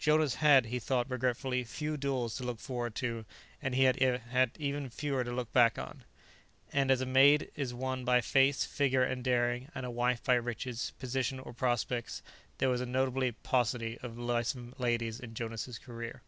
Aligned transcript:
Jonas 0.00 0.34
had, 0.34 0.66
he 0.66 0.80
thought 0.80 1.08
regretfully, 1.08 1.62
few 1.62 1.96
duels 1.96 2.34
to 2.34 2.42
look 2.42 2.58
forward 2.58 2.96
to, 2.96 3.24
and 3.62 3.72
he 3.72 3.84
had 3.84 4.50
even 4.58 4.90
fewer 4.90 5.22
to 5.22 5.30
look 5.30 5.52
back 5.52 5.78
on. 5.78 6.02
And, 6.72 6.90
as 6.90 7.00
a 7.00 7.06
maid 7.06 7.52
is 7.54 7.72
won 7.72 8.04
by 8.04 8.20
face, 8.20 8.64
figure 8.64 9.04
and 9.04 9.22
daring, 9.22 9.70
and 9.76 9.86
a 9.86 9.90
wife 9.92 10.24
by 10.24 10.34
riches, 10.34 10.92
position 10.98 11.38
or 11.38 11.52
prospects, 11.52 12.20
there 12.58 12.68
was 12.68 12.80
a 12.80 12.84
notable 12.86 13.30
paucity 13.44 13.96
of 14.02 14.18
lissome 14.18 14.74
ladies 14.76 15.20
in 15.20 15.34
Jonas' 15.34 15.78
career. 15.78 16.20